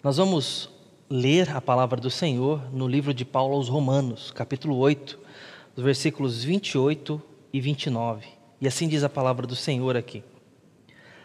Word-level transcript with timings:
Nós 0.00 0.16
vamos 0.16 0.70
ler 1.10 1.50
a 1.50 1.60
palavra 1.60 2.00
do 2.00 2.08
Senhor 2.08 2.72
no 2.72 2.86
livro 2.86 3.12
de 3.12 3.24
Paulo 3.24 3.56
aos 3.56 3.68
Romanos, 3.68 4.30
capítulo 4.30 4.76
8, 4.76 5.18
os 5.76 5.82
versículos 5.82 6.44
28 6.44 7.20
e 7.52 7.60
29. 7.60 8.24
E 8.60 8.68
assim 8.68 8.86
diz 8.86 9.02
a 9.02 9.08
palavra 9.08 9.44
do 9.44 9.56
Senhor 9.56 9.96
aqui. 9.96 10.22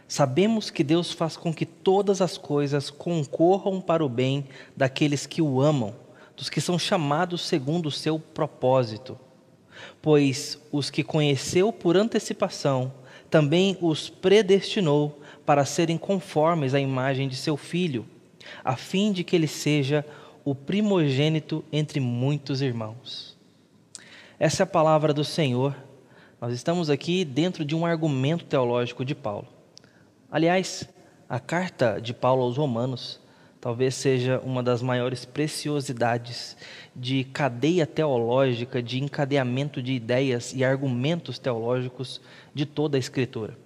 Sabemos 0.07 0.71
que 0.71 0.83
Deus 0.83 1.11
faz 1.11 1.37
com 1.37 1.53
que 1.53 1.67
todas 1.67 2.19
as 2.19 2.35
coisas 2.35 2.89
concorram 2.89 3.79
para 3.79 4.03
o 4.03 4.09
bem 4.09 4.47
daqueles 4.75 5.27
que 5.27 5.39
o 5.39 5.61
amam, 5.61 5.95
dos 6.35 6.49
que 6.49 6.59
são 6.59 6.79
chamados 6.79 7.41
segundo 7.41 7.85
o 7.85 7.91
seu 7.91 8.17
propósito. 8.17 9.19
Pois 10.01 10.57
os 10.71 10.89
que 10.89 11.03
conheceu 11.03 11.71
por 11.71 11.95
antecipação, 11.95 12.91
também 13.29 13.77
os 13.79 14.09
predestinou 14.09 15.21
para 15.45 15.63
serem 15.63 15.97
conformes 15.97 16.73
à 16.73 16.79
imagem 16.79 17.27
de 17.27 17.35
seu 17.35 17.55
filho, 17.55 18.07
a 18.63 18.75
fim 18.75 19.11
de 19.11 19.23
que 19.23 19.35
ele 19.35 19.47
seja 19.47 20.05
o 20.45 20.53
primogênito 20.53 21.63
entre 21.71 21.99
muitos 21.99 22.61
irmãos. 22.61 23.37
Essa 24.39 24.63
é 24.63 24.65
a 24.65 24.67
palavra 24.67 25.13
do 25.13 25.23
Senhor. 25.23 25.75
Nós 26.41 26.53
estamos 26.53 26.89
aqui 26.89 27.23
dentro 27.23 27.63
de 27.63 27.75
um 27.75 27.85
argumento 27.85 28.43
teológico 28.45 29.05
de 29.05 29.15
Paulo. 29.15 29.47
Aliás, 30.29 30.89
a 31.29 31.39
carta 31.39 31.99
de 32.01 32.13
Paulo 32.13 32.43
aos 32.43 32.57
Romanos 32.57 33.21
talvez 33.63 33.95
seja 33.95 34.41
uma 34.43 34.61
das 34.61 34.81
maiores 34.81 35.23
preciosidades 35.23 36.57
de 36.93 37.23
cadeia 37.23 37.87
teológica, 37.87 38.83
de 38.83 39.01
encadeamento 39.01 39.81
de 39.81 39.93
ideias 39.93 40.53
e 40.53 40.65
argumentos 40.65 41.39
teológicos 41.39 42.19
de 42.53 42.65
toda 42.65 42.97
a 42.97 42.99
Escritura. 42.99 43.57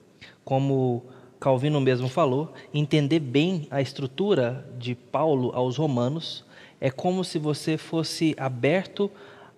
Como 0.45 1.03
Calvino 1.39 1.79
mesmo 1.79 2.09
falou, 2.09 2.53
entender 2.73 3.19
bem 3.19 3.67
a 3.69 3.79
estrutura 3.79 4.67
de 4.77 4.95
Paulo 4.95 5.51
aos 5.53 5.77
Romanos 5.77 6.43
é 6.81 6.89
como 6.89 7.23
se 7.23 7.37
você 7.37 7.77
fosse 7.77 8.35
aberto 8.39 9.09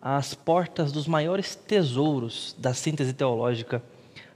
às 0.02 0.34
portas 0.34 0.92
dos 0.92 1.08
maiores 1.08 1.56
tesouros 1.56 2.56
da 2.58 2.74
síntese 2.74 3.14
teológica 3.14 3.82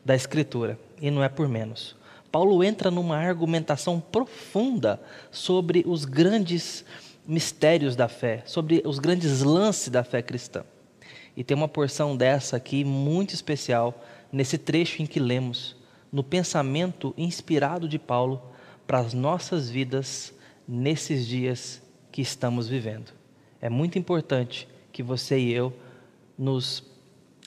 da 0.06 0.16
Escritura, 0.16 0.80
e 1.02 1.12
não 1.12 1.24
é 1.24 1.30
por 1.30 1.48
menos. 1.48 1.96
Paulo 2.32 2.64
entra 2.64 2.90
numa 2.90 3.18
argumentação 3.18 4.00
profunda 4.00 5.00
sobre 5.32 5.84
os 5.86 6.06
grandes 6.06 6.84
mistérios 7.28 7.96
da 7.96 8.08
fé, 8.08 8.42
sobre 8.46 8.82
os 8.86 9.00
grandes 9.00 9.42
lances 9.44 9.90
da 9.90 10.04
fé 10.04 10.22
cristã. 10.22 10.64
E 11.36 11.44
tem 11.44 11.56
uma 11.56 11.68
porção 11.68 12.16
dessa 12.16 12.58
aqui 12.58 12.84
muito 12.84 13.34
especial 13.34 13.94
nesse 14.32 14.58
trecho 14.58 15.02
em 15.02 15.06
que 15.06 15.20
lemos, 15.20 15.76
no 16.14 16.24
pensamento 16.24 17.12
inspirado 17.18 17.90
de 17.90 17.98
Paulo 17.98 18.40
para 18.86 19.00
as 19.00 19.16
nossas 19.16 19.68
vidas 19.68 20.32
nesses 20.68 21.26
dias 21.26 21.82
que 22.12 22.22
estamos 22.22 22.68
vivendo. 22.68 23.12
É 23.60 23.68
muito 23.68 23.98
importante 23.98 24.68
que 24.92 25.02
você 25.02 25.40
e 25.40 25.52
eu 25.52 25.74
nos 26.38 26.84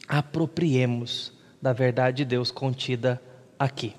apropriemos 0.08 1.32
da 1.62 1.72
verdade 1.72 2.18
de 2.18 2.24
Deus 2.24 2.50
contida 2.50 3.22
aqui. 3.56 3.94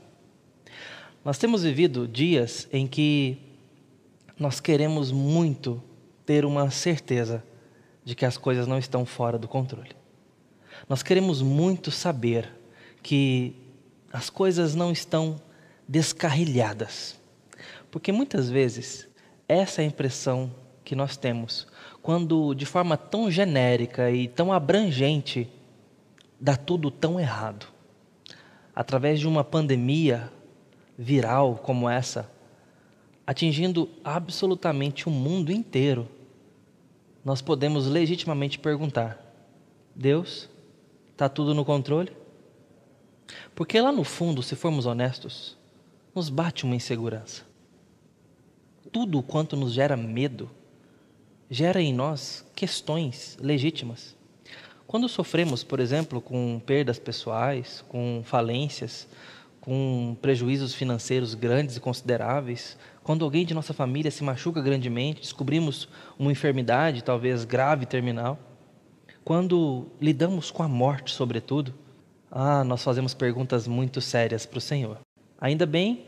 Nós 1.23 1.37
temos 1.37 1.63
vivido 1.63 2.05
dias 2.05 2.67
em 2.71 2.85
que 2.85 3.37
nós 4.37 4.59
queremos 4.59 5.11
muito 5.11 5.81
ter 6.25 6.43
uma 6.43 6.69
certeza 6.69 7.41
de 8.03 8.15
que 8.15 8.25
as 8.25 8.37
coisas 8.37 8.67
não 8.67 8.77
estão 8.77 9.05
fora 9.05 9.37
do 9.37 9.47
controle. 9.47 9.91
Nós 10.89 11.01
queremos 11.01 11.41
muito 11.41 11.89
saber 11.89 12.49
que 13.01 13.66
as 14.17 14.31
coisas 14.31 14.73
não 14.73 14.91
estão 14.91 15.39
descarrilhadas. 15.87 17.19
Porque 17.91 18.11
muitas 18.11 18.49
vezes 18.49 19.07
essa 19.47 19.83
é 19.83 19.85
a 19.85 19.87
impressão 19.87 20.51
que 20.83 20.95
nós 20.95 21.15
temos 21.15 21.67
quando, 22.01 22.55
de 22.55 22.65
forma 22.65 22.97
tão 22.97 23.29
genérica 23.29 24.09
e 24.09 24.27
tão 24.27 24.51
abrangente, 24.51 25.47
dá 26.39 26.55
tudo 26.55 26.89
tão 26.89 27.19
errado. 27.19 27.67
Através 28.73 29.19
de 29.19 29.27
uma 29.27 29.43
pandemia, 29.43 30.31
viral 30.97 31.57
como 31.57 31.87
essa, 31.87 32.31
atingindo 33.25 33.87
absolutamente 34.03 35.07
o 35.07 35.11
mundo 35.11 35.51
inteiro, 35.51 36.07
nós 37.23 37.39
podemos 37.39 37.85
legitimamente 37.85 38.57
perguntar: 38.57 39.21
Deus, 39.93 40.49
está 41.11 41.29
tudo 41.29 41.53
no 41.53 41.63
controle? 41.63 42.11
Porque 43.55 43.79
lá 43.79 43.91
no 43.91 44.03
fundo, 44.03 44.41
se 44.41 44.55
formos 44.55 44.85
honestos, 44.85 45.57
nos 46.13 46.29
bate 46.29 46.63
uma 46.63 46.75
insegurança. 46.75 47.43
Tudo 48.91 49.21
quanto 49.21 49.55
nos 49.55 49.73
gera 49.73 49.97
medo, 49.97 50.49
gera 51.49 51.81
em 51.81 51.93
nós 51.93 52.45
questões 52.55 53.37
legítimas. 53.41 54.15
Quando 54.85 55.09
sofremos, 55.09 55.63
por 55.63 55.79
exemplo, 55.79 56.21
com 56.21 56.61
perdas 56.65 56.97
pessoais, 56.97 57.83
com 57.89 58.21
falências, 58.23 59.07
com 59.59 60.15
prejuízos 60.21 60.73
financeiros 60.73 61.33
grandes 61.33 61.75
e 61.75 61.81
consideráveis, 61.81 62.77
quando 63.03 63.25
alguém 63.25 63.45
de 63.45 63.53
nossa 63.53 63.73
família 63.73 64.09
se 64.09 64.23
machuca 64.23 64.61
grandemente, 64.61 65.21
descobrimos 65.21 65.89
uma 66.17 66.31
enfermidade, 66.31 67.03
talvez 67.03 67.43
grave 67.43 67.83
e 67.83 67.85
terminal, 67.85 68.39
quando 69.25 69.87
lidamos 69.99 70.51
com 70.51 70.63
a 70.63 70.69
morte, 70.69 71.11
sobretudo, 71.11 71.73
ah, 72.31 72.63
nós 72.63 72.83
fazemos 72.83 73.13
perguntas 73.13 73.67
muito 73.67 74.01
sérias 74.01 74.45
para 74.45 74.57
o 74.57 74.61
Senhor. 74.61 74.99
Ainda 75.39 75.65
bem 75.65 76.05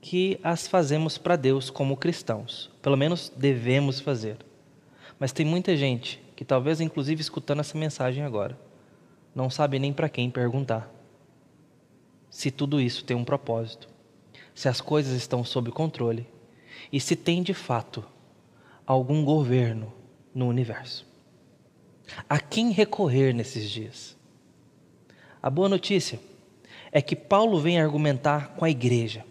que 0.00 0.38
as 0.42 0.66
fazemos 0.66 1.18
para 1.18 1.36
Deus 1.36 1.70
como 1.70 1.96
cristãos, 1.96 2.70
pelo 2.80 2.96
menos 2.96 3.32
devemos 3.36 4.00
fazer. 4.00 4.36
Mas 5.18 5.32
tem 5.32 5.46
muita 5.46 5.76
gente 5.76 6.22
que, 6.34 6.44
talvez 6.44 6.80
inclusive 6.80 7.20
escutando 7.20 7.60
essa 7.60 7.78
mensagem 7.78 8.24
agora, 8.24 8.58
não 9.34 9.48
sabe 9.48 9.78
nem 9.78 9.92
para 9.92 10.08
quem 10.08 10.30
perguntar 10.30 10.92
se 12.32 12.50
tudo 12.50 12.80
isso 12.80 13.04
tem 13.04 13.16
um 13.16 13.24
propósito, 13.24 13.88
se 14.54 14.68
as 14.68 14.80
coisas 14.80 15.14
estão 15.14 15.44
sob 15.44 15.70
controle 15.70 16.26
e 16.90 16.98
se 16.98 17.14
tem 17.14 17.42
de 17.42 17.52
fato 17.52 18.04
algum 18.86 19.22
governo 19.24 19.92
no 20.34 20.48
universo. 20.48 21.06
A 22.28 22.40
quem 22.40 22.70
recorrer 22.70 23.34
nesses 23.34 23.70
dias? 23.70 24.16
A 25.42 25.50
boa 25.50 25.68
notícia 25.68 26.20
é 26.92 27.02
que 27.02 27.16
Paulo 27.16 27.58
vem 27.58 27.80
argumentar 27.80 28.54
com 28.54 28.64
a 28.64 28.70
igreja, 28.70 29.24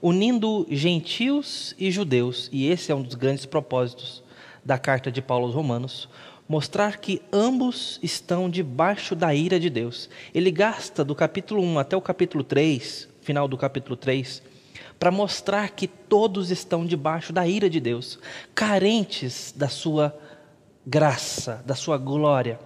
unindo 0.00 0.66
gentios 0.70 1.74
e 1.78 1.90
judeus, 1.90 2.48
e 2.50 2.68
esse 2.68 2.90
é 2.90 2.94
um 2.94 3.02
dos 3.02 3.14
grandes 3.14 3.44
propósitos 3.44 4.24
da 4.64 4.78
carta 4.78 5.12
de 5.12 5.20
Paulo 5.20 5.44
aos 5.44 5.54
Romanos, 5.54 6.08
mostrar 6.48 6.96
que 7.00 7.20
ambos 7.30 8.00
estão 8.02 8.48
debaixo 8.48 9.14
da 9.14 9.34
ira 9.34 9.60
de 9.60 9.68
Deus. 9.68 10.08
Ele 10.32 10.50
gasta 10.50 11.04
do 11.04 11.14
capítulo 11.14 11.62
1 11.62 11.80
até 11.80 11.94
o 11.94 12.00
capítulo 12.00 12.42
3, 12.42 13.06
final 13.20 13.46
do 13.46 13.58
capítulo 13.58 13.94
3, 13.94 14.42
para 14.98 15.10
mostrar 15.10 15.68
que 15.72 15.86
todos 15.86 16.50
estão 16.50 16.86
debaixo 16.86 17.30
da 17.30 17.46
ira 17.46 17.68
de 17.68 17.78
Deus, 17.78 18.18
carentes 18.54 19.52
da 19.54 19.68
sua 19.68 20.18
graça, 20.86 21.62
da 21.66 21.74
sua 21.74 21.98
glória. 21.98 22.58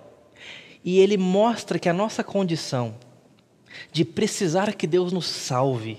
E 0.84 0.98
ele 0.98 1.16
mostra 1.16 1.78
que 1.78 1.88
a 1.88 1.92
nossa 1.92 2.24
condição 2.24 2.96
de 3.92 4.04
precisar 4.04 4.74
que 4.74 4.86
Deus 4.86 5.12
nos 5.12 5.26
salve 5.26 5.98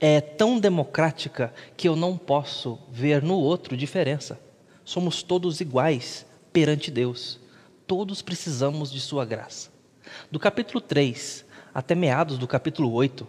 é 0.00 0.20
tão 0.20 0.58
democrática 0.58 1.52
que 1.76 1.88
eu 1.88 1.94
não 1.94 2.16
posso 2.16 2.78
ver 2.90 3.22
no 3.22 3.38
outro 3.38 3.76
diferença. 3.76 4.40
Somos 4.84 5.22
todos 5.22 5.60
iguais 5.60 6.26
perante 6.52 6.90
Deus. 6.90 7.38
Todos 7.86 8.22
precisamos 8.22 8.90
de 8.90 9.00
Sua 9.00 9.24
graça. 9.24 9.70
Do 10.30 10.38
capítulo 10.38 10.80
3 10.80 11.44
até 11.74 11.94
meados 11.94 12.38
do 12.38 12.48
capítulo 12.48 12.92
8, 12.92 13.26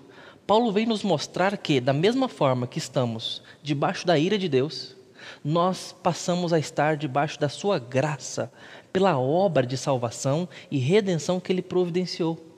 Paulo 0.47 0.71
vem 0.71 0.85
nos 0.85 1.03
mostrar 1.03 1.55
que, 1.57 1.79
da 1.79 1.93
mesma 1.93 2.27
forma 2.27 2.65
que 2.65 2.79
estamos 2.79 3.43
debaixo 3.61 4.07
da 4.07 4.17
ira 4.17 4.37
de 4.37 4.49
Deus, 4.49 4.95
nós 5.43 5.95
passamos 6.01 6.51
a 6.51 6.57
estar 6.57 6.97
debaixo 6.97 7.39
da 7.39 7.49
Sua 7.49 7.77
graça, 7.77 8.51
pela 8.91 9.17
obra 9.17 9.65
de 9.65 9.77
salvação 9.77 10.47
e 10.69 10.77
redenção 10.77 11.39
que 11.39 11.51
Ele 11.51 11.61
providenciou. 11.61 12.49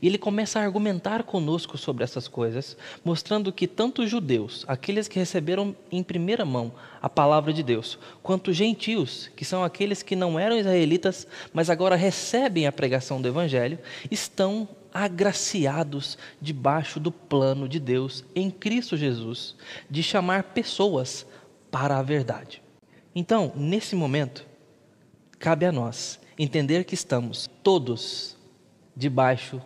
E 0.00 0.06
ele 0.06 0.18
começa 0.18 0.58
a 0.58 0.62
argumentar 0.62 1.22
conosco 1.22 1.76
sobre 1.76 2.04
essas 2.04 2.28
coisas, 2.28 2.76
mostrando 3.04 3.52
que 3.52 3.66
tanto 3.66 4.02
os 4.02 4.10
judeus, 4.10 4.64
aqueles 4.66 5.08
que 5.08 5.18
receberam 5.18 5.76
em 5.90 6.02
primeira 6.02 6.44
mão 6.44 6.72
a 7.00 7.08
palavra 7.08 7.52
de 7.52 7.62
Deus, 7.62 7.98
quanto 8.22 8.50
os 8.50 8.56
gentios, 8.56 9.30
que 9.36 9.44
são 9.44 9.62
aqueles 9.62 10.02
que 10.02 10.16
não 10.16 10.38
eram 10.38 10.56
israelitas, 10.56 11.26
mas 11.52 11.70
agora 11.70 11.96
recebem 11.96 12.66
a 12.66 12.72
pregação 12.72 13.20
do 13.20 13.28
evangelho, 13.28 13.78
estão 14.10 14.68
agraciados 14.92 16.16
debaixo 16.40 16.98
do 16.98 17.12
plano 17.12 17.68
de 17.68 17.78
Deus 17.78 18.24
em 18.34 18.50
Cristo 18.50 18.96
Jesus, 18.96 19.54
de 19.90 20.02
chamar 20.02 20.42
pessoas 20.44 21.26
para 21.70 21.98
a 21.98 22.02
verdade. 22.02 22.62
Então, 23.14 23.52
nesse 23.54 23.94
momento, 23.94 24.46
cabe 25.38 25.66
a 25.66 25.72
nós 25.72 26.20
entender 26.38 26.84
que 26.84 26.94
estamos 26.94 27.48
todos 27.62 28.36
debaixo 28.94 29.60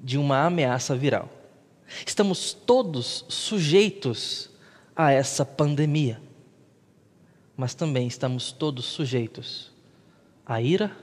de 0.00 0.16
uma 0.18 0.44
ameaça 0.44 0.96
viral. 0.96 1.28
Estamos 2.06 2.52
todos 2.52 3.24
sujeitos 3.28 4.50
a 4.94 5.12
essa 5.12 5.44
pandemia. 5.44 6.20
mas 7.56 7.74
também 7.74 8.06
estamos 8.06 8.52
todos 8.52 8.86
sujeitos 8.86 9.70
à 10.46 10.62
ira, 10.62 10.96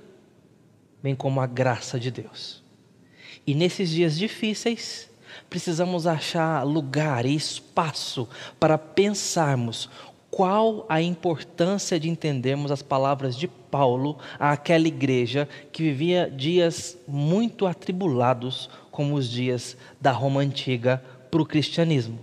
bem 1.04 1.16
como 1.16 1.40
à 1.40 1.46
graça 1.46 2.00
de 2.00 2.10
Deus. 2.10 2.64
E 3.46 3.54
nesses 3.54 3.92
dias 3.92 4.18
difíceis, 4.18 5.08
precisamos 5.52 6.08
achar 6.08 6.64
lugar 6.64 7.28
e 7.28 7.36
espaço 7.36 8.28
para 8.60 8.76
pensarmos 8.76 9.88
qual 10.38 10.86
a 10.88 11.02
importância 11.02 12.00
de 12.00 12.08
entendermos 12.08 12.72
as 12.72 12.84
palavras 12.84 13.36
de 13.36 13.48
Paulo 13.48 14.20
àquela 14.38 14.88
igreja 14.88 15.50
que 15.72 15.82
vivia 15.82 16.30
dias 16.30 16.96
muito 17.08 17.66
atribulados, 17.66 18.70
como 18.92 19.16
os 19.16 19.32
dias 19.32 19.76
da 20.00 20.12
Roma 20.12 20.42
antiga 20.42 21.04
para 21.32 21.42
o 21.42 21.46
cristianismo. 21.46 22.20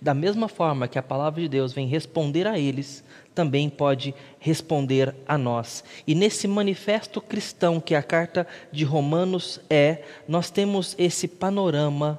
Da 0.00 0.14
mesma 0.14 0.46
forma 0.46 0.86
que 0.86 0.96
a 0.96 1.02
palavra 1.02 1.40
de 1.40 1.48
Deus 1.48 1.72
vem 1.72 1.88
responder 1.88 2.46
a 2.46 2.56
eles, 2.56 3.02
também 3.34 3.68
pode 3.68 4.14
responder 4.38 5.12
a 5.26 5.36
nós. 5.36 5.82
E 6.06 6.14
nesse 6.14 6.46
manifesto 6.46 7.20
cristão 7.20 7.80
que 7.80 7.96
a 7.96 8.02
carta 8.02 8.46
de 8.70 8.84
Romanos 8.84 9.60
é, 9.68 10.04
nós 10.28 10.52
temos 10.52 10.94
esse 10.96 11.26
panorama 11.26 12.16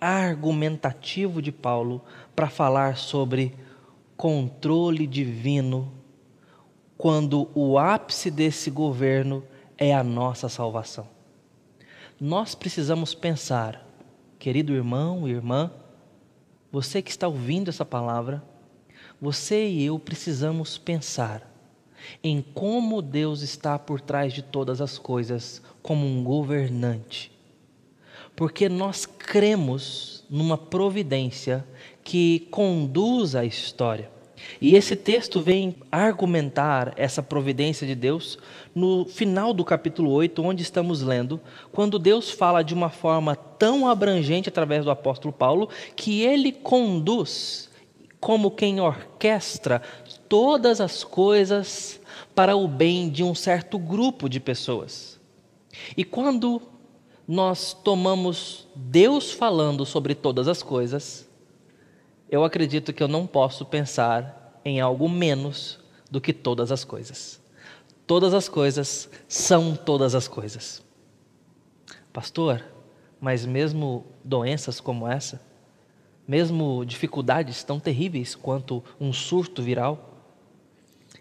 argumentativo 0.00 1.42
de 1.42 1.52
Paulo 1.52 2.00
para 2.34 2.48
falar 2.48 2.96
sobre 2.96 3.54
controle 4.22 5.04
divino, 5.04 5.92
quando 6.96 7.50
o 7.56 7.76
ápice 7.76 8.30
desse 8.30 8.70
governo 8.70 9.42
é 9.76 9.92
a 9.92 10.04
nossa 10.04 10.48
salvação. 10.48 11.08
Nós 12.20 12.54
precisamos 12.54 13.16
pensar, 13.16 13.84
querido 14.38 14.74
irmão 14.74 15.26
irmã, 15.26 15.72
você 16.70 17.02
que 17.02 17.10
está 17.10 17.26
ouvindo 17.26 17.68
essa 17.68 17.84
palavra, 17.84 18.40
você 19.20 19.66
e 19.68 19.82
eu 19.82 19.98
precisamos 19.98 20.78
pensar 20.78 21.52
em 22.22 22.40
como 22.40 23.02
Deus 23.02 23.42
está 23.42 23.76
por 23.76 24.00
trás 24.00 24.32
de 24.32 24.40
todas 24.40 24.80
as 24.80 24.98
coisas, 24.98 25.60
como 25.82 26.06
um 26.06 26.22
governante 26.22 27.32
porque 28.34 28.68
nós 28.68 29.06
cremos 29.06 30.21
numa 30.32 30.56
providência 30.56 31.62
que 32.02 32.48
conduz 32.50 33.36
a 33.36 33.44
história. 33.44 34.10
E 34.62 34.74
esse 34.74 34.96
texto 34.96 35.42
vem 35.42 35.76
argumentar 35.92 36.94
essa 36.96 37.22
providência 37.22 37.86
de 37.86 37.94
Deus 37.94 38.38
no 38.74 39.04
final 39.04 39.52
do 39.52 39.62
capítulo 39.62 40.10
8, 40.10 40.42
onde 40.42 40.62
estamos 40.62 41.02
lendo, 41.02 41.38
quando 41.70 41.98
Deus 41.98 42.30
fala 42.30 42.64
de 42.64 42.72
uma 42.72 42.88
forma 42.88 43.36
tão 43.36 43.86
abrangente 43.86 44.48
através 44.48 44.86
do 44.86 44.90
apóstolo 44.90 45.34
Paulo, 45.34 45.68
que 45.94 46.22
ele 46.22 46.50
conduz 46.50 47.70
como 48.18 48.50
quem 48.50 48.80
orquestra 48.80 49.82
todas 50.30 50.80
as 50.80 51.04
coisas 51.04 52.00
para 52.34 52.56
o 52.56 52.66
bem 52.66 53.10
de 53.10 53.22
um 53.22 53.34
certo 53.34 53.78
grupo 53.78 54.30
de 54.30 54.40
pessoas. 54.40 55.20
E 55.94 56.04
quando 56.04 56.71
nós 57.26 57.72
tomamos 57.72 58.66
Deus 58.74 59.30
falando 59.30 59.86
sobre 59.86 60.14
todas 60.14 60.48
as 60.48 60.62
coisas, 60.62 61.28
eu 62.30 62.44
acredito 62.44 62.92
que 62.92 63.02
eu 63.02 63.08
não 63.08 63.26
posso 63.26 63.64
pensar 63.64 64.60
em 64.64 64.80
algo 64.80 65.08
menos 65.08 65.78
do 66.10 66.20
que 66.20 66.32
todas 66.32 66.72
as 66.72 66.84
coisas. 66.84 67.40
Todas 68.06 68.34
as 68.34 68.48
coisas 68.48 69.08
são 69.28 69.76
todas 69.76 70.14
as 70.14 70.26
coisas. 70.26 70.82
Pastor, 72.12 72.64
mas 73.20 73.46
mesmo 73.46 74.04
doenças 74.24 74.80
como 74.80 75.06
essa, 75.06 75.40
mesmo 76.26 76.84
dificuldades 76.84 77.62
tão 77.62 77.78
terríveis 77.78 78.34
quanto 78.34 78.82
um 79.00 79.12
surto 79.12 79.62
viral, 79.62 80.24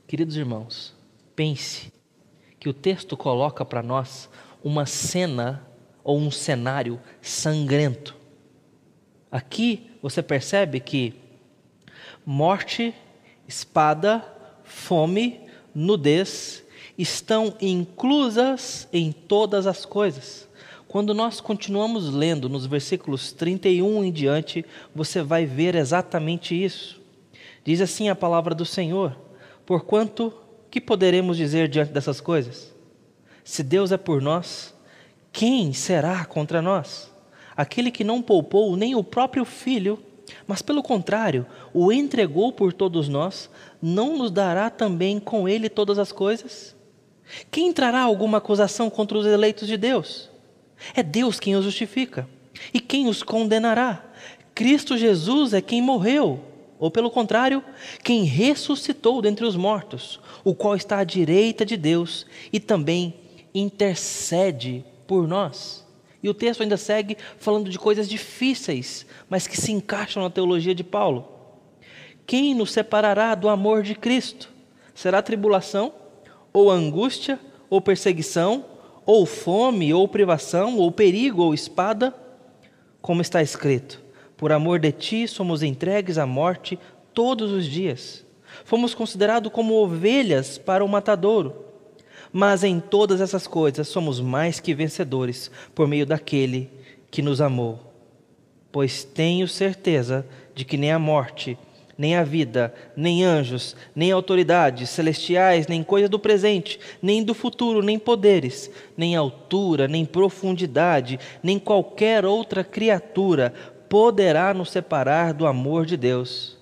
queridos 0.07 0.35
irmãos, 0.35 0.93
pense 1.35 1.93
que 2.59 2.69
o 2.69 2.73
texto 2.73 3.15
coloca 3.15 3.63
para 3.63 3.81
nós 3.81 4.29
uma 4.63 4.85
cena 4.85 5.65
ou 6.03 6.17
um 6.17 6.31
cenário 6.31 6.99
sangrento. 7.21 8.15
Aqui 9.31 9.91
você 10.01 10.21
percebe 10.21 10.79
que 10.79 11.13
morte, 12.25 12.93
espada, 13.47 14.23
fome, 14.63 15.41
nudez 15.73 16.63
estão 16.97 17.55
inclusas 17.61 18.87
em 18.91 19.11
todas 19.11 19.65
as 19.65 19.85
coisas. 19.85 20.47
Quando 20.87 21.13
nós 21.13 21.39
continuamos 21.39 22.09
lendo 22.13 22.49
nos 22.49 22.65
versículos 22.65 23.31
31 23.31 24.03
em 24.03 24.11
diante, 24.11 24.65
você 24.93 25.21
vai 25.21 25.45
ver 25.45 25.75
exatamente 25.75 26.53
isso. 26.53 26.99
Diz 27.63 27.79
assim 27.79 28.09
a 28.09 28.15
palavra 28.15 28.53
do 28.53 28.65
Senhor: 28.65 29.17
Porquanto, 29.65 30.33
que 30.69 30.81
poderemos 30.81 31.37
dizer 31.37 31.69
diante 31.69 31.93
dessas 31.93 32.19
coisas? 32.19 32.73
Se 33.43 33.63
Deus 33.63 33.91
é 33.91 33.97
por 33.97 34.21
nós, 34.21 34.73
quem 35.31 35.73
será 35.73 36.25
contra 36.25 36.61
nós? 36.61 37.11
Aquele 37.55 37.91
que 37.91 38.03
não 38.03 38.21
poupou 38.21 38.75
nem 38.75 38.95
o 38.95 39.03
próprio 39.03 39.45
filho, 39.45 39.99
mas 40.47 40.61
pelo 40.61 40.83
contrário, 40.83 41.45
o 41.73 41.91
entregou 41.91 42.51
por 42.51 42.73
todos 42.73 43.07
nós, 43.07 43.49
não 43.81 44.17
nos 44.17 44.31
dará 44.31 44.69
também 44.69 45.19
com 45.19 45.47
ele 45.47 45.69
todas 45.69 45.99
as 45.99 46.11
coisas? 46.11 46.75
Quem 47.49 47.71
trará 47.71 48.01
alguma 48.01 48.39
acusação 48.39 48.89
contra 48.89 49.17
os 49.17 49.25
eleitos 49.25 49.67
de 49.67 49.77
Deus? 49.77 50.29
É 50.93 51.03
Deus 51.03 51.39
quem 51.39 51.55
os 51.55 51.63
justifica. 51.63 52.27
E 52.73 52.79
quem 52.79 53.07
os 53.07 53.23
condenará? 53.23 54.03
Cristo 54.53 54.97
Jesus 54.97 55.53
é 55.53 55.61
quem 55.61 55.81
morreu, 55.81 56.39
ou 56.77 56.91
pelo 56.91 57.09
contrário, 57.09 57.63
quem 58.03 58.23
ressuscitou 58.23 59.21
dentre 59.21 59.45
os 59.45 59.55
mortos, 59.55 60.19
o 60.43 60.53
qual 60.53 60.75
está 60.75 60.99
à 60.99 61.03
direita 61.03 61.65
de 61.65 61.77
Deus 61.77 62.25
e 62.51 62.59
também 62.59 63.13
intercede 63.53 64.83
por 65.11 65.27
nós. 65.27 65.85
E 66.23 66.29
o 66.29 66.33
texto 66.33 66.63
ainda 66.63 66.77
segue 66.77 67.17
falando 67.37 67.69
de 67.69 67.77
coisas 67.77 68.07
difíceis, 68.07 69.05
mas 69.29 69.45
que 69.45 69.59
se 69.59 69.69
encaixam 69.69 70.23
na 70.23 70.29
teologia 70.29 70.73
de 70.73 70.85
Paulo. 70.85 71.27
Quem 72.25 72.55
nos 72.55 72.71
separará 72.71 73.35
do 73.35 73.49
amor 73.49 73.83
de 73.83 73.93
Cristo? 73.93 74.49
Será 74.95 75.21
tribulação, 75.21 75.91
ou 76.53 76.71
angústia, 76.71 77.37
ou 77.69 77.81
perseguição, 77.81 78.63
ou 79.05 79.25
fome, 79.25 79.93
ou 79.93 80.07
privação, 80.07 80.77
ou 80.77 80.89
perigo, 80.93 81.43
ou 81.43 81.53
espada? 81.53 82.15
Como 83.01 83.21
está 83.21 83.41
escrito: 83.41 84.01
Por 84.37 84.53
amor 84.53 84.79
de 84.79 84.93
ti 84.93 85.27
somos 85.27 85.61
entregues 85.61 86.17
à 86.17 86.25
morte 86.25 86.79
todos 87.13 87.51
os 87.51 87.65
dias. 87.65 88.25
Fomos 88.63 88.93
considerados 88.93 89.51
como 89.51 89.73
ovelhas 89.73 90.57
para 90.57 90.85
o 90.85 90.87
matadouro. 90.87 91.70
Mas 92.31 92.63
em 92.63 92.79
todas 92.79 93.19
essas 93.19 93.45
coisas 93.45 93.87
somos 93.87 94.19
mais 94.19 94.59
que 94.59 94.73
vencedores 94.73 95.51
por 95.75 95.87
meio 95.87 96.05
daquele 96.05 96.69
que 97.09 97.21
nos 97.21 97.41
amou. 97.41 97.79
Pois 98.71 99.03
tenho 99.03 99.47
certeza 99.47 100.25
de 100.55 100.63
que 100.63 100.77
nem 100.77 100.91
a 100.91 100.99
morte, 100.99 101.57
nem 101.97 102.15
a 102.15 102.23
vida, 102.23 102.73
nem 102.95 103.23
anjos, 103.23 103.75
nem 103.93 104.11
autoridades 104.11 104.89
celestiais, 104.89 105.67
nem 105.67 105.83
coisa 105.83 106.07
do 106.07 106.17
presente, 106.17 106.79
nem 107.01 107.23
do 107.23 107.33
futuro, 107.33 107.83
nem 107.83 107.99
poderes, 107.99 108.71
nem 108.95 109.15
altura, 109.15 109.87
nem 109.87 110.05
profundidade, 110.05 111.19
nem 111.43 111.59
qualquer 111.59 112.25
outra 112.25 112.63
criatura 112.63 113.53
poderá 113.89 114.53
nos 114.53 114.71
separar 114.71 115.33
do 115.33 115.45
amor 115.45 115.85
de 115.85 115.97
Deus, 115.97 116.57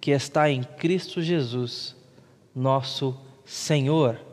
que 0.00 0.12
está 0.12 0.48
em 0.48 0.62
Cristo 0.62 1.20
Jesus, 1.20 1.96
nosso 2.54 3.18
Senhor. 3.44 4.27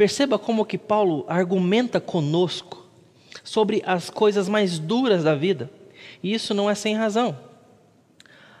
Perceba 0.00 0.38
como 0.38 0.64
que 0.64 0.78
Paulo 0.78 1.26
argumenta 1.28 2.00
conosco 2.00 2.86
sobre 3.44 3.82
as 3.84 4.08
coisas 4.08 4.48
mais 4.48 4.78
duras 4.78 5.24
da 5.24 5.34
vida. 5.34 5.70
E 6.22 6.32
isso 6.32 6.54
não 6.54 6.70
é 6.70 6.74
sem 6.74 6.96
razão. 6.96 7.36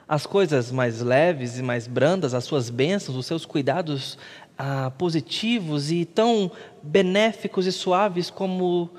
As 0.06 0.26
coisas 0.26 0.70
mais 0.70 1.00
leves 1.00 1.58
e 1.58 1.62
mais 1.62 1.86
brandas, 1.86 2.34
as 2.34 2.44
suas 2.44 2.68
bênçãos, 2.68 3.16
os 3.16 3.24
seus 3.24 3.46
cuidados 3.46 4.18
ah, 4.58 4.92
positivos 4.98 5.90
e 5.90 6.04
tão 6.04 6.52
benéficos 6.82 7.64
e 7.64 7.72
suaves 7.72 8.28
como 8.28 8.90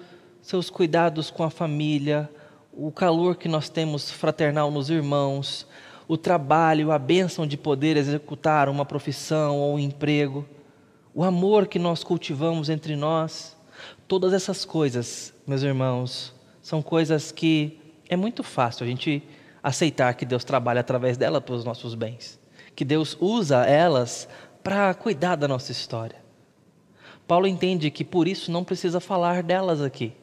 seus 0.42 0.68
cuidados 0.68 1.30
com 1.30 1.44
a 1.44 1.52
família, 1.52 2.28
o 2.74 2.92
calor 2.92 3.36
que 3.36 3.48
nós 3.48 3.70
temos 3.70 4.10
fraternal 4.10 4.72
nos 4.72 4.90
irmãos, 4.90 5.68
o 6.08 6.18
trabalho, 6.18 6.92
a 6.92 6.98
bênção 6.98 7.46
de 7.46 7.56
poder 7.56 7.98
executar 7.98 8.68
uma 8.68 8.84
profissão 8.84 9.60
ou 9.60 9.76
um 9.76 9.80
emprego 9.80 10.44
o 11.14 11.24
amor 11.24 11.68
que 11.68 11.78
nós 11.78 12.04
cultivamos 12.04 12.70
entre 12.70 12.96
nós, 12.96 13.58
todas 14.08 14.34
essas 14.34 14.64
coisas, 14.64 15.34
meus 15.46 15.62
irmãos, 15.64 16.34
são 16.62 16.82
coisas 16.82 17.32
que 17.32 17.80
é 18.08 18.16
muito 18.16 18.44
fácil 18.44 18.86
a 18.86 18.88
gente 18.88 19.24
aceitar 19.62 20.14
que 20.14 20.26
Deus 20.26 20.44
trabalha 20.44 20.82
através 20.82 21.18
dela 21.18 21.42
para 21.42 21.56
os 21.56 21.66
nossos 21.66 21.96
bens, 21.96 22.40
que 22.76 22.86
Deus 22.86 23.18
usa 23.20 23.66
elas 23.66 24.28
para 24.64 24.94
cuidar 24.94 25.36
da 25.36 25.48
nossa 25.48 25.72
história. 25.72 26.22
Paulo 27.28 27.48
entende 27.48 27.92
que 27.92 28.04
por 28.04 28.28
isso 28.28 28.52
não 28.52 28.64
precisa 28.64 29.00
falar 29.00 29.44
delas 29.44 29.82
aqui. 29.82 30.14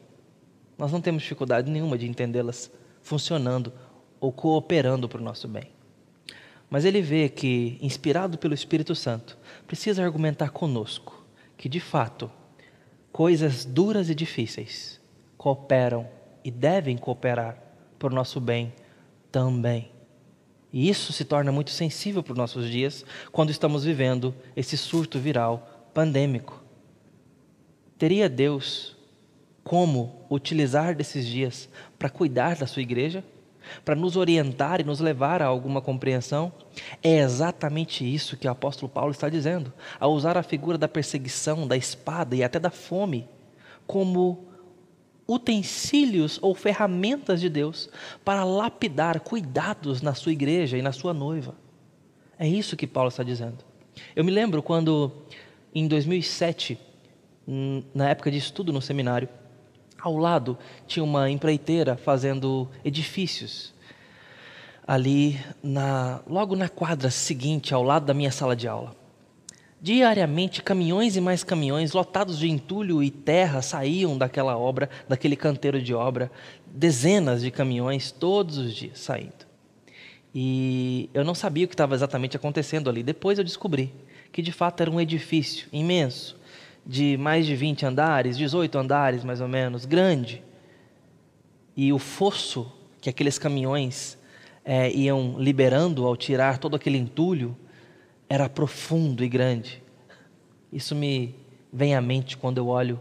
Nós 0.77 0.91
não 0.91 1.01
temos 1.01 1.23
dificuldade 1.23 1.69
nenhuma 1.69 1.97
de 1.97 2.07
entendê-las 2.07 2.71
funcionando 3.01 3.73
ou 4.19 4.31
cooperando 4.31 5.09
para 5.09 5.19
o 5.19 5.23
nosso 5.23 5.47
bem. 5.47 5.78
Mas 6.69 6.85
ele 6.85 7.01
vê 7.01 7.27
que, 7.27 7.77
inspirado 7.81 8.37
pelo 8.37 8.53
Espírito 8.53 8.93
Santo, 8.93 9.37
precisa 9.65 10.03
argumentar 10.03 10.51
conosco 10.51 11.25
que, 11.57 11.67
de 11.67 11.79
fato, 11.79 12.31
coisas 13.11 13.65
duras 13.65 14.09
e 14.09 14.15
difíceis 14.15 14.99
cooperam 15.37 16.07
e 16.43 16.51
devem 16.51 16.97
cooperar 16.97 17.57
para 17.97 18.11
o 18.11 18.15
nosso 18.15 18.39
bem 18.39 18.73
também. 19.31 19.91
E 20.71 20.87
isso 20.87 21.11
se 21.11 21.25
torna 21.25 21.51
muito 21.51 21.71
sensível 21.71 22.21
para 22.21 22.33
os 22.33 22.37
nossos 22.37 22.69
dias 22.69 23.03
quando 23.31 23.49
estamos 23.49 23.83
vivendo 23.83 24.35
esse 24.55 24.77
surto 24.77 25.19
viral 25.19 25.89
pandêmico. 25.93 26.63
Teria 27.97 28.29
Deus 28.29 28.95
como 29.63 30.25
utilizar 30.29 30.95
desses 30.95 31.25
dias 31.25 31.67
para 31.97 32.09
cuidar 32.09 32.55
da 32.55 32.67
sua 32.67 32.81
igreja? 32.81 33.23
Para 33.83 33.95
nos 33.95 34.15
orientar 34.15 34.81
e 34.81 34.83
nos 34.83 34.99
levar 34.99 35.41
a 35.41 35.45
alguma 35.45 35.81
compreensão? 35.81 36.51
É 37.03 37.19
exatamente 37.19 38.03
isso 38.03 38.37
que 38.37 38.47
o 38.47 38.51
apóstolo 38.51 38.89
Paulo 38.89 39.11
está 39.11 39.29
dizendo, 39.29 39.73
ao 39.99 40.13
usar 40.13 40.37
a 40.37 40.43
figura 40.43 40.77
da 40.77 40.87
perseguição, 40.87 41.67
da 41.67 41.77
espada 41.77 42.35
e 42.35 42.43
até 42.43 42.59
da 42.59 42.69
fome 42.69 43.27
como 43.85 44.47
utensílios 45.27 46.39
ou 46.41 46.55
ferramentas 46.55 47.39
de 47.39 47.49
Deus 47.49 47.89
para 48.25 48.43
lapidar 48.43 49.19
cuidados 49.19 50.01
na 50.01 50.15
sua 50.15 50.31
igreja 50.31 50.77
e 50.77 50.81
na 50.81 50.91
sua 50.91 51.13
noiva. 51.13 51.55
É 52.37 52.47
isso 52.47 52.75
que 52.75 52.87
Paulo 52.87 53.09
está 53.09 53.21
dizendo. 53.21 53.57
Eu 54.15 54.23
me 54.23 54.31
lembro 54.31 54.63
quando, 54.63 55.11
em 55.73 55.87
2007, 55.87 56.79
hum, 57.47 57.83
na 57.93 58.09
época 58.09 58.31
de 58.31 58.37
estudo 58.37 58.73
no 58.73 58.81
seminário, 58.81 59.29
ao 60.01 60.17
lado 60.17 60.57
tinha 60.87 61.03
uma 61.03 61.29
empreiteira 61.29 61.95
fazendo 61.95 62.67
edifícios. 62.83 63.73
Ali, 64.87 65.39
na, 65.61 66.21
logo 66.27 66.55
na 66.55 66.67
quadra 66.67 67.11
seguinte, 67.11 67.73
ao 67.73 67.83
lado 67.83 68.05
da 68.05 68.13
minha 68.13 68.31
sala 68.31 68.55
de 68.55 68.67
aula. 68.67 68.95
Diariamente, 69.81 70.61
caminhões 70.61 71.15
e 71.15 71.21
mais 71.21 71.43
caminhões 71.43 71.93
lotados 71.93 72.37
de 72.37 72.49
entulho 72.49 73.01
e 73.01 73.09
terra 73.09 73.61
saíam 73.61 74.17
daquela 74.17 74.57
obra, 74.57 74.89
daquele 75.07 75.35
canteiro 75.35 75.81
de 75.81 75.93
obra. 75.93 76.31
Dezenas 76.65 77.41
de 77.41 77.51
caminhões 77.51 78.11
todos 78.11 78.57
os 78.57 78.73
dias 78.73 78.99
saindo. 78.99 79.47
E 80.33 81.09
eu 81.13 81.23
não 81.23 81.33
sabia 81.33 81.65
o 81.65 81.67
que 81.67 81.73
estava 81.73 81.95
exatamente 81.95 82.35
acontecendo 82.35 82.89
ali. 82.89 83.03
Depois 83.03 83.37
eu 83.37 83.43
descobri 83.43 83.93
que 84.31 84.41
de 84.41 84.51
fato 84.51 84.81
era 84.81 84.91
um 84.91 84.99
edifício 84.99 85.67
imenso, 85.71 86.38
de 86.89 87.17
mais 87.17 87.45
de 87.45 87.55
20 87.55 87.85
andares, 87.85 88.35
18 88.35 88.75
andares 88.79 89.23
mais 89.23 89.39
ou 89.39 89.47
menos, 89.47 89.85
grande. 89.85 90.41
E 91.77 91.93
o 91.93 91.99
fosso 91.99 92.73
que 92.99 93.11
aqueles 93.11 93.37
caminhões 93.37 94.17
é, 94.65 94.91
iam 94.91 95.35
liberando 95.37 96.07
ao 96.07 96.17
tirar 96.17 96.57
todo 96.57 96.75
aquele 96.75 96.97
entulho 96.97 97.55
era 98.27 98.49
profundo 98.49 99.23
e 99.23 99.29
grande. 99.29 99.83
Isso 100.73 100.95
me 100.95 101.35
vem 101.71 101.93
à 101.93 102.01
mente 102.01 102.35
quando 102.35 102.57
eu 102.57 102.65
olho 102.65 102.99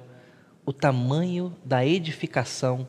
o 0.66 0.72
tamanho 0.72 1.56
da 1.64 1.82
edificação 1.84 2.86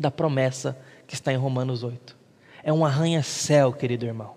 da 0.00 0.10
promessa 0.10 0.76
que 1.06 1.14
está 1.14 1.32
em 1.32 1.36
Romanos 1.36 1.84
8. 1.84 2.16
É 2.64 2.72
um 2.72 2.84
arranha-céu, 2.84 3.72
querido 3.72 4.04
irmão. 4.04 4.34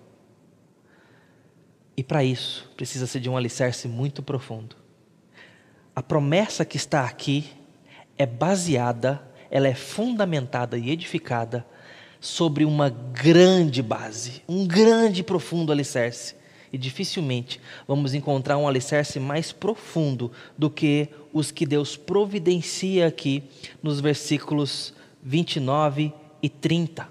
E 1.96 2.04
para 2.04 2.22
isso, 2.22 2.70
precisa-se 2.76 3.18
de 3.18 3.28
um 3.28 3.36
alicerce 3.36 3.88
muito 3.88 4.22
profundo. 4.22 4.76
A 5.98 6.02
promessa 6.02 6.64
que 6.64 6.76
está 6.76 7.04
aqui 7.04 7.44
é 8.16 8.24
baseada, 8.24 9.20
ela 9.50 9.66
é 9.66 9.74
fundamentada 9.74 10.78
e 10.78 10.90
edificada 10.90 11.66
sobre 12.20 12.64
uma 12.64 12.88
grande 12.88 13.82
base, 13.82 14.40
um 14.48 14.64
grande 14.64 15.22
e 15.22 15.24
profundo 15.24 15.72
alicerce 15.72 16.36
e 16.72 16.78
dificilmente 16.78 17.60
vamos 17.88 18.14
encontrar 18.14 18.56
um 18.58 18.68
alicerce 18.68 19.18
mais 19.18 19.50
profundo 19.50 20.30
do 20.56 20.70
que 20.70 21.08
os 21.32 21.50
que 21.50 21.66
Deus 21.66 21.96
providencia 21.96 23.08
aqui 23.08 23.42
nos 23.82 23.98
versículos 23.98 24.94
29 25.20 26.12
e 26.40 26.48
30. 26.48 27.08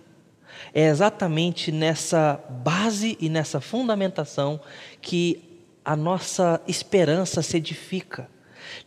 É 0.74 0.88
exatamente 0.88 1.74
nessa 1.74 2.42
base 2.64 3.18
e 3.20 3.28
nessa 3.28 3.60
fundamentação 3.60 4.62
que 5.02 5.44
a 5.84 5.94
nossa 5.94 6.62
esperança 6.66 7.42
se 7.42 7.58
edifica. 7.58 8.30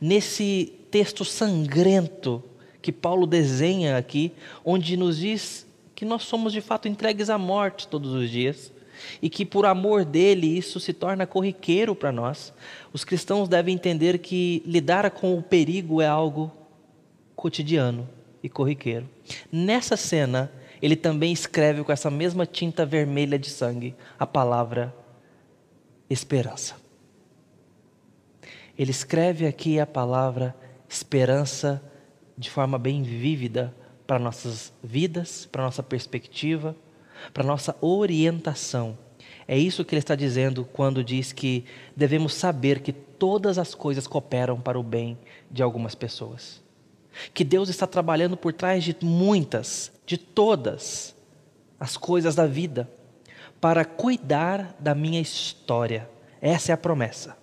Nesse 0.01 0.73
texto 0.91 1.25
sangrento 1.25 2.43
que 2.83 2.93
Paulo 2.93 3.27
desenha 3.27 3.97
aqui, 3.97 4.33
onde 4.65 4.97
nos 4.97 5.19
diz 5.19 5.67
que 5.95 6.05
nós 6.05 6.23
somos 6.23 6.53
de 6.53 6.61
fato 6.61 6.89
entregues 6.89 7.29
à 7.29 7.37
morte 7.37 7.87
todos 7.87 8.13
os 8.13 8.31
dias 8.31 8.73
e 9.21 9.29
que 9.29 9.45
por 9.45 9.67
amor 9.67 10.05
dele 10.05 10.47
isso 10.47 10.81
se 10.81 10.93
torna 10.93 11.27
corriqueiro 11.27 11.95
para 11.95 12.13
nós. 12.13 12.53
Os 12.93 13.05
cristãos 13.05 13.49
devem 13.49 13.75
entender 13.75 14.19
que 14.19 14.63
lidar 14.65 15.11
com 15.11 15.37
o 15.37 15.43
perigo 15.43 16.01
é 16.01 16.07
algo 16.07 16.51
cotidiano 17.37 18.09
e 18.43 18.49
corriqueiro. 18.49 19.09
Nessa 19.53 19.97
cena, 19.97 20.51
ele 20.81 20.97
também 20.97 21.33
escreve 21.33 21.85
com 21.85 21.93
essa 21.93 22.11
mesma 22.11 22.47
tinta 22.47 22.87
vermelha 22.87 23.39
de 23.39 23.51
sangue 23.51 23.95
a 24.19 24.27
palavra 24.27 24.95
esperança. 26.09 26.80
Ele 28.81 28.91
escreve 28.91 29.47
aqui 29.47 29.79
a 29.79 29.87
palavra 29.87 30.57
esperança 30.89 31.83
de 32.37 32.51
forma 32.51 32.79
bem 32.79 33.03
vívida 33.03 33.75
para 34.07 34.19
nossas 34.19 34.73
vidas, 34.83 35.47
para 35.53 35.63
nossa 35.63 35.83
perspectiva 35.83 36.75
para 37.33 37.45
nossa 37.45 37.77
orientação. 37.81 38.97
É 39.47 39.59
isso 39.59 39.85
que 39.85 39.95
ele 39.95 40.01
está 40.01 40.15
dizendo 40.15 40.65
quando 40.65 41.05
diz 41.05 41.33
que 41.33 41.65
devemos 41.95 42.35
saber 42.35 42.81
que 42.81 42.93
todas 42.93 43.59
as 43.59 43.75
coisas 43.75 44.07
cooperam 44.07 44.61
para 44.61 44.79
o 44.79 44.83
bem 44.83 45.19
de 45.51 45.63
algumas 45.63 45.95
pessoas. 45.95 46.63
Que 47.35 47.45
Deus 47.45 47.69
está 47.69 47.87
trabalhando 47.87 48.37
por 48.37 48.53
trás 48.53 48.85
de 48.85 48.97
muitas, 49.03 49.93
de 50.07 50.17
todas 50.17 51.15
as 51.79 51.97
coisas 51.97 52.35
da 52.35 52.47
vida, 52.47 52.89
para 53.61 53.85
cuidar 53.85 54.77
da 54.79 54.95
minha 54.95 55.21
história. 55.21 56.09
Essa 56.41 56.73
é 56.73 56.75
a 56.75 56.79
promessa. 56.79 57.37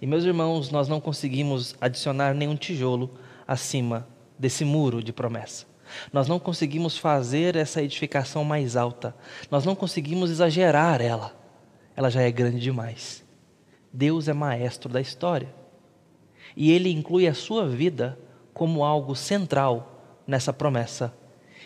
E 0.00 0.06
meus 0.06 0.24
irmãos, 0.24 0.70
nós 0.70 0.88
não 0.88 1.00
conseguimos 1.00 1.74
adicionar 1.80 2.34
nenhum 2.34 2.56
tijolo 2.56 3.10
acima 3.46 4.06
desse 4.38 4.64
muro 4.64 5.02
de 5.02 5.12
promessa. 5.12 5.66
Nós 6.12 6.28
não 6.28 6.38
conseguimos 6.38 6.98
fazer 6.98 7.56
essa 7.56 7.82
edificação 7.82 8.44
mais 8.44 8.76
alta. 8.76 9.14
Nós 9.50 9.64
não 9.64 9.74
conseguimos 9.74 10.30
exagerar 10.30 11.00
ela. 11.00 11.34
Ela 11.94 12.10
já 12.10 12.22
é 12.22 12.30
grande 12.30 12.60
demais. 12.60 13.24
Deus 13.92 14.28
é 14.28 14.32
maestro 14.32 14.90
da 14.90 15.00
história. 15.00 15.48
E 16.56 16.70
ele 16.70 16.90
inclui 16.90 17.26
a 17.26 17.34
sua 17.34 17.66
vida 17.66 18.18
como 18.52 18.84
algo 18.84 19.14
central 19.14 20.20
nessa 20.26 20.52
promessa 20.52 21.14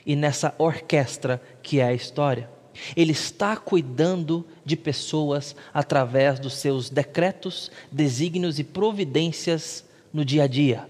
e 0.05 0.15
nessa 0.15 0.55
orquestra 0.59 1.43
que 1.63 1.81
é 1.81 1.85
a 1.85 1.95
história. 1.95 2.49
Ele 2.97 3.13
está 3.13 3.57
cuidando 3.57 4.47
de 4.65 4.77
pessoas 4.77 5.55
através 5.73 6.39
dos 6.39 6.55
seus 6.55 6.89
decretos, 6.89 7.71
desígnios 7.91 8.59
e 8.59 8.65
providências 8.65 9.85
no 10.13 10.25
dia 10.25 10.45
a 10.45 10.47
dia. 10.47 10.89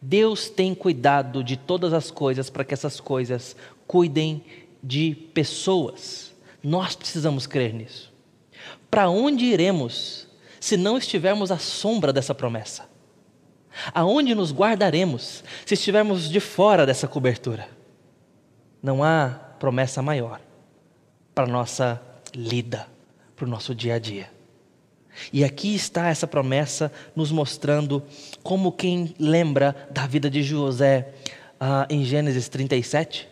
Deus 0.00 0.48
tem 0.48 0.74
cuidado 0.74 1.44
de 1.44 1.56
todas 1.56 1.92
as 1.92 2.10
coisas 2.10 2.48
para 2.48 2.64
que 2.64 2.74
essas 2.74 3.00
coisas 3.00 3.54
cuidem 3.86 4.42
de 4.82 5.14
pessoas. 5.34 6.32
Nós 6.62 6.94
precisamos 6.94 7.46
crer 7.46 7.74
nisso. 7.74 8.12
Para 8.90 9.08
onde 9.08 9.44
iremos 9.44 10.26
se 10.58 10.76
não 10.76 10.96
estivermos 10.98 11.50
à 11.50 11.58
sombra 11.58 12.12
dessa 12.12 12.34
promessa? 12.34 12.88
Aonde 13.94 14.34
nos 14.34 14.52
guardaremos 14.52 15.44
se 15.64 15.74
estivermos 15.74 16.28
de 16.28 16.40
fora 16.40 16.84
dessa 16.84 17.06
cobertura? 17.06 17.68
Não 18.82 19.04
há 19.04 19.38
promessa 19.58 20.02
maior 20.02 20.40
para 21.40 21.46
nossa 21.46 21.98
lida, 22.34 22.86
para 23.34 23.46
o 23.46 23.48
nosso 23.48 23.74
dia 23.74 23.94
a 23.94 23.98
dia. 23.98 24.30
E 25.32 25.42
aqui 25.42 25.74
está 25.74 26.08
essa 26.08 26.26
promessa 26.26 26.92
nos 27.16 27.32
mostrando 27.32 28.02
como 28.42 28.70
quem 28.70 29.14
lembra 29.18 29.88
da 29.90 30.06
vida 30.06 30.28
de 30.28 30.42
José 30.42 31.14
ah, 31.58 31.86
em 31.88 32.04
Gênesis 32.04 32.46
37. 32.50 33.26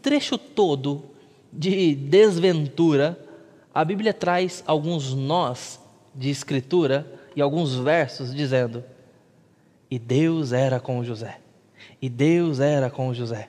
Trecho 0.00 0.38
todo 0.38 1.06
de 1.52 1.96
desventura, 1.96 3.18
a 3.74 3.84
Bíblia 3.84 4.14
traz 4.14 4.62
alguns 4.64 5.12
nós 5.12 5.80
de 6.14 6.30
escritura 6.30 7.04
e 7.34 7.42
alguns 7.42 7.74
versos 7.74 8.32
dizendo: 8.32 8.84
E 9.90 9.98
Deus 9.98 10.52
era 10.52 10.78
com 10.78 11.02
José, 11.02 11.40
e 12.00 12.08
Deus 12.08 12.60
era 12.60 12.88
com 12.88 13.12
José, 13.12 13.48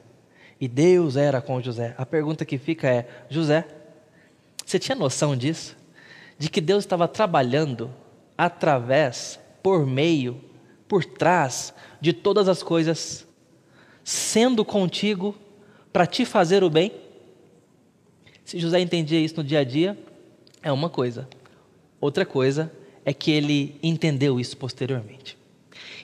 e 0.59 0.67
Deus 0.67 1.15
era 1.15 1.41
com 1.41 1.61
José. 1.61 1.95
A 1.97 2.05
pergunta 2.05 2.45
que 2.45 2.57
fica 2.57 2.87
é: 2.87 3.07
José, 3.29 3.65
você 4.65 4.77
tinha 4.77 4.95
noção 4.95 5.35
disso? 5.35 5.79
de 6.39 6.49
que 6.49 6.61
Deus 6.61 6.85
estava 6.85 7.07
trabalhando 7.07 7.93
através, 8.37 9.37
por 9.61 9.85
meio, 9.85 10.41
por 10.87 11.03
trás 11.03 11.73
de 11.99 12.13
todas 12.13 12.47
as 12.47 12.63
coisas, 12.63 13.27
sendo 14.05 14.63
contigo 14.63 15.35
para 15.91 16.07
te 16.07 16.23
fazer 16.23 16.63
o 16.63 16.69
bem? 16.69 16.93
Se 18.45 18.57
José 18.57 18.79
entendia 18.79 19.19
isso 19.19 19.35
no 19.37 19.43
dia 19.43 19.59
a 19.59 19.63
dia, 19.63 19.97
É 20.61 20.73
uma 20.73 20.89
coisa. 20.89 21.25
Outra 22.01 22.25
coisa 22.25 22.69
é 23.05 23.13
que 23.13 23.31
ele 23.31 23.79
entendeu 23.81 24.41
isso 24.41 24.57
posteriormente. 24.57 25.37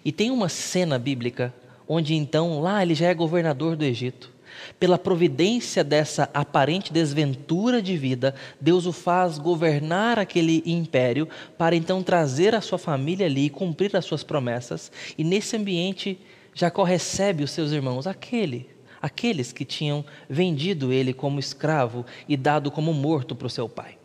E 0.04 0.14
tem 0.14 0.32
uma 0.32 0.48
cena 0.48 0.98
bíblica 0.98 1.54
onde 1.86 2.16
então 2.16 2.62
lá 2.62 2.82
ele 2.82 2.96
já 2.96 3.08
é 3.08 3.14
governador 3.14 3.76
do 3.76 3.84
Egito. 3.84 4.32
Pela 4.80 4.98
providência 4.98 5.84
dessa 5.84 6.30
aparente 6.34 6.92
desventura 6.92 7.82
de 7.82 7.98
vida, 7.98 8.36
Deus 8.60 8.86
o 8.86 8.92
faz 8.92 9.38
governar 9.38 10.20
aquele 10.20 10.64
império 10.66 11.28
para 11.58 11.76
então 11.76 12.04
trazer 12.04 12.56
a 12.56 12.62
sua 12.62 12.78
família 12.78 13.26
ali 13.26 13.46
e 13.46 13.50
cumprir 13.50 13.96
as 13.96 14.06
suas 14.06 14.24
promessas. 14.24 14.92
E 15.18 15.24
nesse 15.24 15.56
ambiente, 15.56 16.20
Jacó 16.54 16.84
recebe 16.84 17.44
os 17.44 17.52
seus 17.52 17.72
irmãos, 17.72 18.08
aquele, 18.08 18.70
aqueles 19.02 19.52
que 19.52 19.66
tinham 19.66 20.06
vendido 20.30 20.92
ele 20.92 21.14
como 21.14 21.40
escravo 21.40 22.06
e 22.28 22.38
dado 22.38 22.72
como 22.72 22.94
morto 22.94 23.36
para 23.36 23.48
o 23.48 23.50
seu 23.50 23.68
pai. 23.68 23.98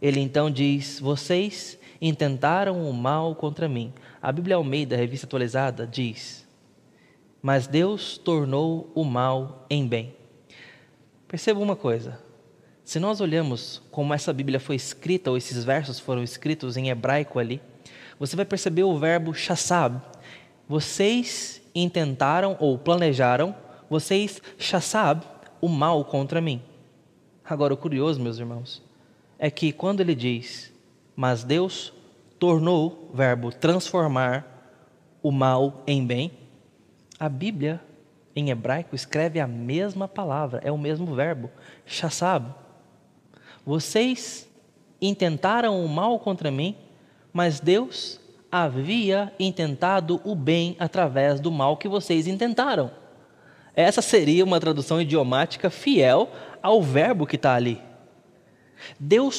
Ele 0.00 0.20
então 0.20 0.50
diz: 0.50 0.98
Vocês 1.00 1.78
intentaram 2.00 2.88
o 2.88 2.92
mal 2.92 3.34
contra 3.36 3.68
mim. 3.68 3.92
A 4.20 4.32
Bíblia 4.32 4.56
Almeida, 4.56 4.96
revista 4.96 5.26
atualizada, 5.26 5.86
diz: 5.86 6.44
Mas 7.42 7.66
Deus 7.66 8.16
tornou 8.16 8.92
o 8.94 9.04
mal 9.04 9.66
em 9.68 9.86
bem. 9.86 10.14
Perceba 11.26 11.58
uma 11.58 11.74
coisa. 11.74 12.20
Se 12.84 13.00
nós 13.00 13.20
olhamos 13.20 13.82
como 13.90 14.14
essa 14.14 14.32
Bíblia 14.32 14.60
foi 14.60 14.76
escrita, 14.76 15.30
ou 15.30 15.36
esses 15.36 15.64
versos 15.64 15.98
foram 15.98 16.22
escritos 16.22 16.76
em 16.76 16.88
hebraico 16.88 17.38
ali, 17.38 17.60
você 18.18 18.36
vai 18.36 18.44
perceber 18.44 18.84
o 18.84 18.96
verbo 18.96 19.34
chassab. 19.34 20.00
Vocês 20.68 21.60
intentaram 21.74 22.56
ou 22.60 22.78
planejaram, 22.78 23.54
vocês 23.90 24.40
chassab 24.56 25.24
o 25.60 25.68
mal 25.68 26.04
contra 26.04 26.40
mim. 26.40 26.62
Agora, 27.44 27.74
o 27.74 27.76
curioso, 27.76 28.20
meus 28.20 28.38
irmãos, 28.38 28.82
é 29.38 29.50
que 29.50 29.72
quando 29.72 30.00
ele 30.00 30.14
diz, 30.14 30.72
mas 31.16 31.42
Deus 31.42 31.92
tornou, 32.38 33.10
verbo 33.12 33.50
transformar, 33.50 34.46
o 35.22 35.30
mal 35.30 35.82
em 35.86 36.04
bem, 36.06 36.30
a 37.22 37.28
Bíblia 37.28 37.80
em 38.34 38.50
hebraico 38.50 38.96
escreve 38.96 39.38
a 39.38 39.46
mesma 39.46 40.08
palavra, 40.08 40.60
é 40.64 40.72
o 40.72 40.76
mesmo 40.76 41.14
verbo, 41.14 41.52
chassab. 41.86 42.52
Vocês 43.64 44.50
intentaram 45.00 45.84
o 45.84 45.88
mal 45.88 46.18
contra 46.18 46.50
mim, 46.50 46.76
mas 47.32 47.60
Deus 47.60 48.20
havia 48.50 49.32
intentado 49.38 50.20
o 50.24 50.34
bem 50.34 50.74
através 50.80 51.38
do 51.38 51.52
mal 51.52 51.76
que 51.76 51.86
vocês 51.86 52.26
intentaram. 52.26 52.90
Essa 53.76 54.02
seria 54.02 54.44
uma 54.44 54.58
tradução 54.58 55.00
idiomática 55.00 55.70
fiel 55.70 56.28
ao 56.60 56.82
verbo 56.82 57.24
que 57.24 57.36
está 57.36 57.54
ali. 57.54 57.80
Deus 58.98 59.36